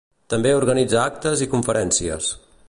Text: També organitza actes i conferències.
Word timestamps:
També 0.33 0.53
organitza 0.59 1.01
actes 1.03 1.45
i 1.47 1.49
conferències. 1.53 2.33